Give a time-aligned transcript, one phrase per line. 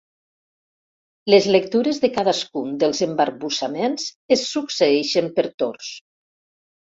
[1.33, 5.93] Les lectures de cadascun dels embarbussaments es succeeixen per torns.